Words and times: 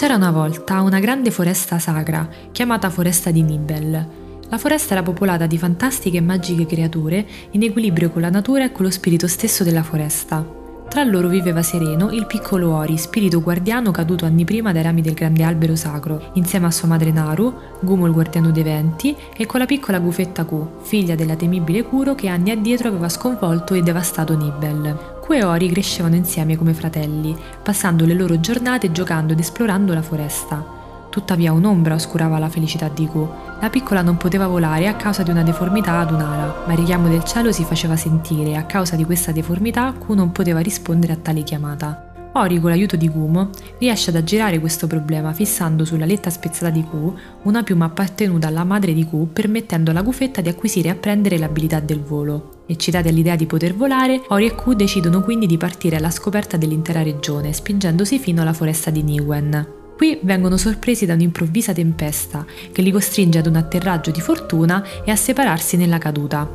C'era 0.00 0.14
una 0.14 0.30
volta 0.30 0.80
una 0.80 0.98
grande 0.98 1.30
foresta 1.30 1.78
sacra, 1.78 2.26
chiamata 2.52 2.88
Foresta 2.88 3.30
di 3.30 3.42
Nibel. 3.42 4.06
La 4.48 4.56
foresta 4.56 4.94
era 4.94 5.02
popolata 5.02 5.44
di 5.44 5.58
fantastiche 5.58 6.16
e 6.16 6.22
magiche 6.22 6.64
creature 6.64 7.26
in 7.50 7.62
equilibrio 7.64 8.08
con 8.08 8.22
la 8.22 8.30
natura 8.30 8.64
e 8.64 8.72
con 8.72 8.86
lo 8.86 8.90
spirito 8.90 9.28
stesso 9.28 9.62
della 9.62 9.82
foresta. 9.82 10.42
Tra 10.88 11.04
loro 11.04 11.28
viveva 11.28 11.62
sereno 11.62 12.10
il 12.12 12.24
piccolo 12.24 12.74
Ori, 12.76 12.96
spirito 12.96 13.42
guardiano 13.42 13.90
caduto 13.90 14.24
anni 14.24 14.46
prima 14.46 14.72
dai 14.72 14.84
rami 14.84 15.02
del 15.02 15.12
grande 15.12 15.42
albero 15.42 15.76
sacro, 15.76 16.30
insieme 16.32 16.64
a 16.64 16.70
sua 16.70 16.88
madre 16.88 17.12
Naru, 17.12 17.52
Gumo 17.80 18.06
il 18.06 18.12
guardiano 18.14 18.50
dei 18.52 18.62
venti, 18.62 19.14
e 19.36 19.44
con 19.44 19.60
la 19.60 19.66
piccola 19.66 19.98
Gufetta 19.98 20.44
Ku, 20.44 20.66
figlia 20.80 21.14
della 21.14 21.36
temibile 21.36 21.82
Kuro 21.82 22.14
che 22.14 22.28
anni 22.28 22.50
addietro 22.50 22.88
aveva 22.88 23.10
sconvolto 23.10 23.74
e 23.74 23.82
devastato 23.82 24.34
Nibel. 24.34 25.18
Ku 25.30 25.36
e 25.36 25.44
Ori 25.44 25.70
crescevano 25.70 26.16
insieme 26.16 26.56
come 26.56 26.74
fratelli, 26.74 27.36
passando 27.62 28.04
le 28.04 28.14
loro 28.14 28.40
giornate 28.40 28.90
giocando 28.90 29.32
ed 29.32 29.38
esplorando 29.38 29.94
la 29.94 30.02
foresta. 30.02 30.66
Tuttavia 31.08 31.52
un'ombra 31.52 31.94
oscurava 31.94 32.40
la 32.40 32.48
felicità 32.48 32.88
di 32.88 33.06
Q. 33.06 33.28
La 33.60 33.70
piccola 33.70 34.02
non 34.02 34.16
poteva 34.16 34.48
volare 34.48 34.88
a 34.88 34.96
causa 34.96 35.22
di 35.22 35.30
una 35.30 35.44
deformità 35.44 36.00
ad 36.00 36.10
un'ala, 36.10 36.64
ma 36.66 36.72
il 36.72 36.78
richiamo 36.78 37.06
del 37.06 37.22
cielo 37.22 37.52
si 37.52 37.62
faceva 37.62 37.94
sentire 37.94 38.50
e 38.50 38.56
a 38.56 38.64
causa 38.64 38.96
di 38.96 39.04
questa 39.04 39.30
deformità 39.30 39.92
Q 39.92 40.08
non 40.14 40.32
poteva 40.32 40.58
rispondere 40.58 41.12
a 41.12 41.16
tale 41.22 41.44
chiamata. 41.44 42.30
Ori, 42.32 42.58
con 42.58 42.70
l'aiuto 42.70 42.96
di 42.96 43.08
Gumo, 43.08 43.50
riesce 43.78 44.10
ad 44.10 44.16
aggirare 44.16 44.58
questo 44.58 44.88
problema 44.88 45.32
fissando 45.32 45.84
sulla 45.84 46.06
letta 46.06 46.30
spezzata 46.30 46.70
di 46.70 46.82
Q 46.82 47.12
una 47.44 47.62
piuma 47.62 47.84
appartenuta 47.84 48.48
alla 48.48 48.64
madre 48.64 48.92
di 48.92 49.06
Q, 49.08 49.28
permettendo 49.32 49.92
alla 49.92 50.02
gufetta 50.02 50.40
di 50.40 50.48
acquisire 50.48 50.88
e 50.88 50.90
apprendere 50.90 51.38
l'abilità 51.38 51.78
del 51.78 52.02
volo. 52.02 52.58
Eccitati 52.70 53.08
all'idea 53.08 53.34
di 53.34 53.46
poter 53.46 53.74
volare, 53.74 54.22
Ori 54.28 54.46
e 54.46 54.54
Q 54.54 54.74
decidono 54.74 55.22
quindi 55.22 55.46
di 55.46 55.56
partire 55.56 55.96
alla 55.96 56.12
scoperta 56.12 56.56
dell'intera 56.56 57.02
regione, 57.02 57.52
spingendosi 57.52 58.20
fino 58.20 58.42
alla 58.42 58.52
foresta 58.52 58.90
di 58.90 59.02
Niwen. 59.02 59.66
Qui 59.96 60.20
vengono 60.22 60.56
sorpresi 60.56 61.04
da 61.04 61.14
un'improvvisa 61.14 61.72
tempesta 61.72 62.46
che 62.70 62.80
li 62.80 62.92
costringe 62.92 63.40
ad 63.40 63.46
un 63.46 63.56
atterraggio 63.56 64.12
di 64.12 64.20
fortuna 64.20 64.84
e 65.04 65.10
a 65.10 65.16
separarsi 65.16 65.76
nella 65.76 65.98
caduta. 65.98 66.48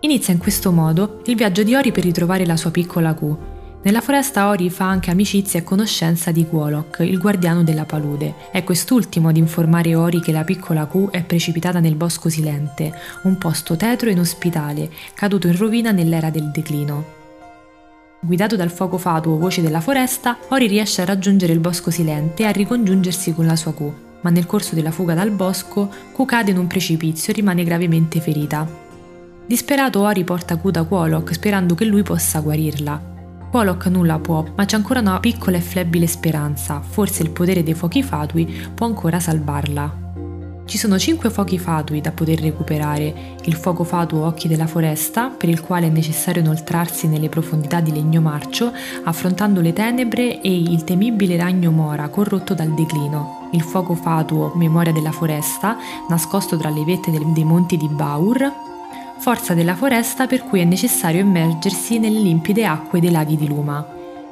Inizia 0.00 0.32
in 0.32 0.38
questo 0.38 0.72
modo 0.72 1.20
il 1.26 1.36
viaggio 1.36 1.64
di 1.64 1.74
Ori 1.74 1.92
per 1.92 2.04
ritrovare 2.04 2.46
la 2.46 2.56
sua 2.56 2.70
piccola 2.70 3.12
Q. 3.12 3.36
Nella 3.82 4.02
foresta 4.02 4.50
Ori 4.50 4.68
fa 4.68 4.90
anche 4.90 5.10
amicizia 5.10 5.58
e 5.58 5.64
conoscenza 5.64 6.30
di 6.30 6.46
Quolok, 6.46 6.98
il 7.00 7.18
guardiano 7.18 7.62
della 7.62 7.86
palude. 7.86 8.34
È 8.52 8.62
quest'ultimo 8.62 9.28
ad 9.28 9.38
informare 9.38 9.94
Ori 9.94 10.20
che 10.20 10.32
la 10.32 10.44
piccola 10.44 10.86
Q 10.86 11.08
è 11.08 11.24
precipitata 11.24 11.80
nel 11.80 11.94
bosco 11.94 12.28
silente, 12.28 12.92
un 13.22 13.38
posto 13.38 13.76
tetro 13.76 14.10
e 14.10 14.12
inospitale, 14.12 14.90
caduto 15.14 15.46
in 15.46 15.56
rovina 15.56 15.92
nell'era 15.92 16.28
del 16.28 16.50
declino. 16.50 17.04
Guidato 18.20 18.54
dal 18.54 18.70
fuoco 18.70 18.98
fatuo 18.98 19.38
voce 19.38 19.62
della 19.62 19.80
foresta, 19.80 20.36
Ori 20.48 20.66
riesce 20.66 21.00
a 21.00 21.06
raggiungere 21.06 21.54
il 21.54 21.60
bosco 21.60 21.90
silente 21.90 22.42
e 22.42 22.46
a 22.46 22.50
ricongiungersi 22.50 23.32
con 23.32 23.46
la 23.46 23.56
sua 23.56 23.72
Q, 23.72 23.90
ma 24.20 24.28
nel 24.28 24.44
corso 24.44 24.74
della 24.74 24.90
fuga 24.90 25.14
dal 25.14 25.30
bosco, 25.30 25.88
Q 26.14 26.24
cade 26.26 26.50
in 26.50 26.58
un 26.58 26.66
precipizio 26.66 27.32
e 27.32 27.36
rimane 27.36 27.64
gravemente 27.64 28.20
ferita. 28.20 28.68
Disperato 29.46 30.02
Ori 30.02 30.22
porta 30.22 30.58
Q 30.58 30.68
da 30.68 30.84
Quolok 30.84 31.32
sperando 31.32 31.74
che 31.74 31.86
lui 31.86 32.02
possa 32.02 32.40
guarirla. 32.40 33.19
Quolok 33.50 33.86
nulla 33.86 34.20
può, 34.20 34.44
ma 34.54 34.64
c'è 34.64 34.76
ancora 34.76 35.00
una 35.00 35.18
piccola 35.18 35.56
e 35.56 35.60
flebile 35.60 36.06
speranza, 36.06 36.80
forse 36.80 37.24
il 37.24 37.30
potere 37.30 37.64
dei 37.64 37.74
fuochi 37.74 38.00
fatui 38.00 38.46
può 38.72 38.86
ancora 38.86 39.18
salvarla. 39.18 40.08
Ci 40.66 40.78
sono 40.78 40.96
cinque 41.00 41.30
fuochi 41.30 41.58
fatui 41.58 42.00
da 42.00 42.12
poter 42.12 42.38
recuperare, 42.38 43.34
il 43.42 43.54
fuoco 43.54 43.82
fatuo 43.82 44.24
Occhi 44.24 44.46
della 44.46 44.68
Foresta, 44.68 45.30
per 45.30 45.48
il 45.48 45.62
quale 45.62 45.88
è 45.88 45.90
necessario 45.90 46.42
inoltrarsi 46.42 47.08
nelle 47.08 47.28
profondità 47.28 47.80
di 47.80 47.90
legno 47.90 48.20
marcio, 48.20 48.72
affrontando 49.02 49.60
le 49.60 49.72
tenebre 49.72 50.40
e 50.40 50.56
il 50.56 50.84
temibile 50.84 51.36
ragno 51.36 51.72
Mora 51.72 52.08
corrotto 52.08 52.54
dal 52.54 52.72
declino, 52.72 53.48
il 53.50 53.62
fuoco 53.62 53.96
fatuo 53.96 54.52
Memoria 54.54 54.92
della 54.92 55.10
Foresta, 55.10 55.76
nascosto 56.08 56.56
tra 56.56 56.70
le 56.70 56.84
vette 56.84 57.10
dei 57.10 57.44
monti 57.44 57.76
di 57.76 57.88
Baur, 57.88 58.68
forza 59.20 59.52
della 59.52 59.76
foresta 59.76 60.26
per 60.26 60.44
cui 60.44 60.60
è 60.60 60.64
necessario 60.64 61.20
immergersi 61.20 61.98
nelle 61.98 62.20
limpide 62.20 62.64
acque 62.64 63.00
dei 63.00 63.10
laghi 63.10 63.36
di 63.36 63.46
Luma. 63.46 63.86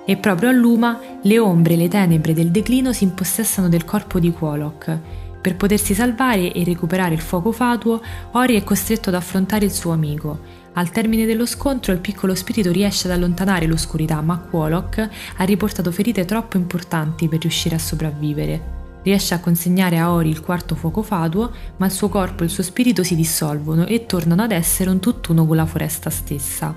E 0.07 0.17
proprio 0.17 0.49
a 0.49 0.53
Luma 0.53 0.99
le 1.23 1.39
ombre 1.39 1.75
e 1.75 1.77
le 1.77 1.89
tenebre 1.89 2.33
del 2.33 2.51
declino 2.51 2.95
si 2.95 3.05
impossessano 3.05 3.69
del 3.69 3.85
corpo 3.85 4.19
di 4.19 4.33
Quolok, 4.33 4.99
per 5.41 5.57
potersi 5.57 5.95
salvare 5.95 6.53
e 6.53 6.65
recuperare 6.65 7.15
il 7.15 7.21
fuoco 7.21 7.53
fatuo, 7.53 8.03
Ori 8.33 8.57
è 8.57 8.65
costretto 8.65 9.09
ad 9.09 9.15
affrontare 9.15 9.65
il 9.65 9.71
suo 9.71 9.93
amico. 9.93 10.41
Al 10.75 10.91
termine 10.91 11.27
dello 11.27 11.47
scontro 11.47 11.93
il 11.93 12.01
piccolo 12.01 12.35
spirito 12.35 12.73
riesce 12.73 13.07
ad 13.07 13.15
allontanare 13.15 13.67
l'oscurità, 13.67 14.21
ma 14.21 14.39
Quolok 14.39 15.09
ha 15.37 15.45
riportato 15.45 15.93
ferite 15.93 16.25
troppo 16.25 16.57
importanti 16.57 17.29
per 17.29 17.41
riuscire 17.41 17.77
a 17.77 17.79
sopravvivere. 17.79 18.78
Riesce 19.03 19.35
a 19.35 19.41
consegnare 19.41 19.99
a 19.99 20.13
Ori 20.13 20.29
il 20.29 20.41
quarto 20.41 20.75
fuoco 20.75 21.03
fatuo, 21.03 21.51
ma 21.77 21.87
il 21.87 21.93
suo 21.93 22.09
corpo 22.09 22.43
e 22.43 22.47
il 22.47 22.53
suo 22.53 22.63
spirito 22.63 23.03
si 23.03 23.15
dissolvono 23.15 23.87
e 23.87 24.07
tornano 24.07 24.43
ad 24.43 24.53
essere 24.53 24.91
un 24.91 25.01
tutt'uno 25.01 25.47
con 25.47 25.57
la 25.57 25.67
foresta 25.67 26.11
stessa. 26.11 26.75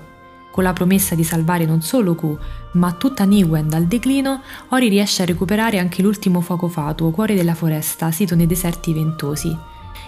Con 0.50 0.64
la 0.64 0.72
promessa 0.72 1.14
di 1.14 1.24
salvare 1.24 1.64
non 1.64 1.80
solo 1.80 2.14
Q, 2.14 2.36
ma 2.72 2.92
tutta 2.92 3.24
Niwen 3.24 3.68
dal 3.68 3.86
declino, 3.86 4.42
Ori 4.68 4.88
riesce 4.88 5.22
a 5.22 5.26
recuperare 5.26 5.78
anche 5.78 6.02
l'ultimo 6.02 6.40
fuoco 6.40 6.68
fatuo, 6.68 7.10
cuore 7.10 7.34
della 7.34 7.54
foresta, 7.54 8.10
sito 8.10 8.34
nei 8.34 8.46
deserti 8.46 8.92
ventosi. 8.92 9.56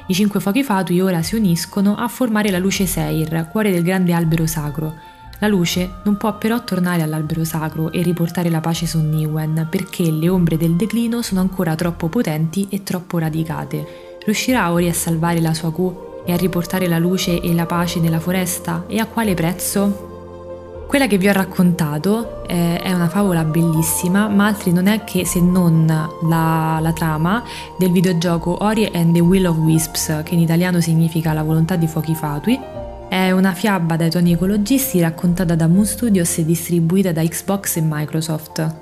I 0.07 0.13
cinque 0.15 0.41
fuochi 0.41 0.63
fatui 0.63 1.01
ora 1.01 1.23
si 1.23 1.35
uniscono 1.35 1.97
a 1.97 2.09
formare 2.09 2.51
la 2.51 2.59
luce 2.59 2.85
Seir, 2.85 3.49
cuore 3.51 3.71
del 3.71 3.83
grande 3.83 4.13
albero 4.13 4.47
sacro. 4.47 4.95
La 5.41 5.49
luce 5.49 5.95
non 6.05 6.17
può 6.17 6.39
però 6.39 6.62
tornare 6.65 7.03
all'albero 7.03 7.45
sacro 7.45 7.91
e 7.93 8.03
riportare 8.03 8.50
la 8.50 8.61
pace 8.61 8.87
su 8.87 9.00
Niwen, 9.00 9.67
perché 9.71 10.11
le 10.11 10.28
ombre 10.28 10.56
del 10.56 10.75
declino 10.75 11.22
sono 11.22 11.41
ancora 11.41 11.75
troppo 11.75 12.09
potenti 12.09 12.67
e 12.71 12.83
troppo 12.83 13.19
radicate. 13.19 14.17
Riuscirà 14.25 14.72
Ori 14.72 14.89
a 14.89 14.95
salvare 14.95 15.41
la 15.41 15.53
sua 15.53 15.72
Q 15.72 16.22
e 16.25 16.33
a 16.33 16.37
riportare 16.37 16.89
la 16.89 16.99
luce 16.99 17.41
e 17.41 17.53
la 17.53 17.67
pace 17.67 18.00
nella 18.00 18.21
foresta? 18.21 18.84
E 18.87 18.99
a 18.99 19.06
quale 19.06 19.34
prezzo? 19.34 20.12
Quella 20.87 21.06
che 21.09 21.19
vi 21.19 21.28
ho 21.28 21.33
raccontato 21.33 22.47
eh, 22.47 22.78
è 22.78 22.93
una 22.93 23.09
favola 23.09 23.43
bellissima, 23.43 24.28
ma 24.28 24.47
altri 24.47 24.72
non 24.72 24.87
è 24.87 25.03
che 25.03 25.27
se 25.27 25.41
non 25.41 25.87
la, 25.87 26.78
la, 26.81 26.93
trama 26.93 27.43
del 27.77 27.91
videogioco 27.91 28.62
Ori 28.62 28.89
and 28.93 29.12
the 29.12 29.21
Will 29.21 29.47
of 29.47 29.56
Wisps, 29.56 30.22
che 30.25 30.34
in 30.34 30.41
italiano 30.41 30.81
significa 30.81 31.33
La 31.33 31.43
volontà 31.43 31.75
di 31.77 31.89
fuochi 31.89 32.15
fatui. 32.15 32.84
È 33.15 33.31
una 33.31 33.53
fiaba 33.53 33.95
dai 33.95 34.11
toni 34.11 34.33
ecologisti 34.33 34.99
raccontata 34.99 35.55
da 35.55 35.69
Moon 35.69 35.87
Studios 35.87 36.39
e 36.39 36.45
distribuita 36.45 37.13
da 37.13 37.23
Xbox 37.23 37.77
e 37.77 37.81
Microsoft. 37.81 38.75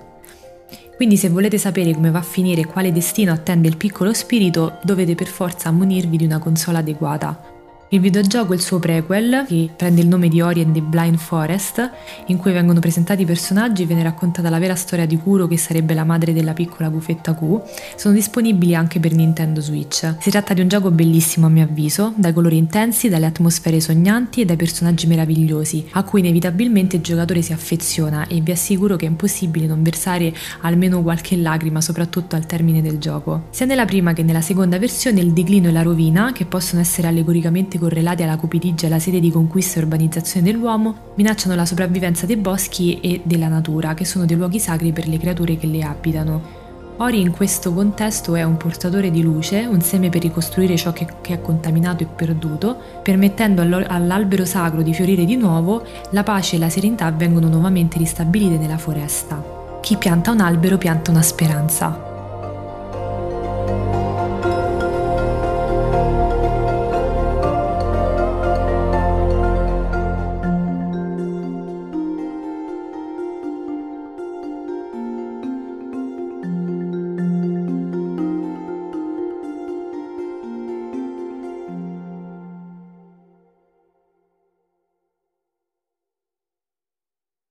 Quindi 0.97 1.19
se 1.19 1.29
volete 1.29 1.59
sapere 1.59 1.93
come 1.93 2.11
va 2.11 2.21
a 2.21 2.23
finire 2.23 2.63
e 2.63 2.67
quale 2.67 2.93
destino 2.93 3.31
attende 3.31 3.69
il 3.69 3.77
piccolo 3.77 4.15
spirito, 4.15 4.79
dovete 4.85 5.15
per 5.15 5.27
forza 5.27 5.71
munirvi 5.71 6.17
di 6.17 6.25
una 6.25 6.39
console 6.39 6.79
adeguata. 6.79 7.52
Il 7.93 8.01
videogioco 8.01 8.55
è 8.55 8.57
il 8.57 8.63
suo 8.63 8.79
prequel, 8.79 9.45
che 9.47 9.69
prende 9.77 10.01
il 10.01 10.09
nome 10.09 10.29
di 10.29 10.41
Ori 10.41 10.63
and 10.63 10.73
the 10.73 10.81
Blind 10.81 11.19
Forest, 11.19 11.91
in 12.29 12.39
cui 12.39 12.51
vengono 12.51 12.81
presentati 12.81 13.21
i 13.21 13.27
personaggi 13.27 13.83
e 13.83 13.85
viene 13.85 14.03
raccontata 14.03 14.49
la 14.49 14.59
vera 14.59 14.75
storia 14.75 15.05
di 15.05 15.19
Kuro, 15.19 15.47
che 15.47 15.59
sarebbe 15.59 15.93
la 15.93 16.05
madre 16.05 16.33
della 16.33 16.55
piccola 16.55 16.89
bufetta 16.89 17.35
Q. 17.35 17.61
Sono 17.97 18.15
disponibili 18.15 18.75
anche 18.75 18.99
per 18.99 19.13
Nintendo 19.13 19.61
Switch. 19.61 20.15
Si 20.21 20.31
tratta 20.31 20.55
di 20.55 20.63
un 20.63 20.69
gioco 20.69 20.91
bellissimo 20.91 21.45
a 21.45 21.49
mio 21.51 21.65
avviso, 21.65 22.15
dai 22.17 22.33
colori 22.33 22.57
intensi, 22.57 23.11
dalle 23.11 23.27
atmosfere 23.27 23.79
sognanti 23.79 24.41
e 24.41 24.47
dai 24.47 24.57
personaggi 24.57 25.07
meravigliosi, 25.07 25.89
a 25.91 26.03
cui 26.03 26.21
inevitabilmente 26.21 26.97
il 26.97 27.03
giocatore 27.03 27.43
si 27.43 27.53
affeziona 27.53 28.27
e 28.27 28.41
vi 28.41 28.53
assicuro 28.53 28.97
che 28.97 29.05
è 29.05 29.11
impossibile 29.11 29.67
non 29.67 29.83
versare 29.83 30.33
almeno 30.63 31.03
qualche 31.03 31.37
lacrima, 31.37 31.83
soprattutto 31.83 32.37
al 32.37 32.47
termine 32.47 32.81
del 32.81 32.97
gioco. 32.97 33.49
Sia 33.51 33.67
nella 33.67 33.85
prima 33.85 34.15
che 34.15 34.23
nella 34.23 34.41
seconda 34.41 34.79
versione 34.79 35.21
il 35.21 35.35
declino 35.35 35.69
e 35.69 35.73
la 35.73 35.83
rovina, 35.83 36.33
che 36.33 36.47
possono 36.47 36.81
essere 36.81 37.09
allegoricamente 37.09 37.81
correlati 37.83 38.23
alla 38.23 38.37
cupidigia 38.37 38.85
e 38.85 38.91
alla 38.91 39.01
sede 39.01 39.19
di 39.19 39.33
conquista 39.33 39.81
e 39.81 39.83
urbanizzazione 39.83 40.47
dell'uomo, 40.47 40.95
minacciano 41.17 41.57
la 41.57 41.67
sopravvivenza 41.67 42.27
dei 42.27 42.37
boschi 42.37 43.01
e 43.01 43.23
della 43.25 43.49
natura, 43.49 43.95
che 43.95 44.05
sono 44.05 44.25
dei 44.25 44.37
luoghi 44.37 44.61
sacri 44.61 44.93
per 44.93 45.09
le 45.09 45.19
creature 45.19 45.57
che 45.57 45.67
le 45.67 45.83
abitano. 45.83 46.61
Ori 46.99 47.21
in 47.21 47.33
questo 47.33 47.73
contesto 47.73 48.37
è 48.37 48.45
un 48.45 48.57
portatore 48.57 49.11
di 49.11 49.23
luce, 49.23 49.67
un 49.69 49.81
seme 49.81 50.11
per 50.11 50.23
ricostruire 50.23 50.77
ciò 50.77 50.93
che, 50.93 51.07
che 51.21 51.35
è 51.35 51.41
contaminato 51.41 52.05
e 52.05 52.07
perduto, 52.07 52.77
permettendo 53.03 53.63
all'albero 53.63 54.45
sacro 54.45 54.83
di 54.83 54.95
fiorire 54.95 55.25
di 55.25 55.35
nuovo, 55.35 55.83
la 56.11 56.23
pace 56.23 56.55
e 56.55 56.59
la 56.61 56.69
serenità 56.69 57.11
vengono 57.11 57.49
nuovamente 57.49 57.99
ristabilite 57.99 58.59
nella 58.59 58.79
foresta. 58.79 59.43
Chi 59.81 59.97
pianta 59.97 60.31
un 60.31 60.39
albero 60.39 60.79
pianta 60.79 61.11
una 61.11 61.23
speranza. 61.23 62.12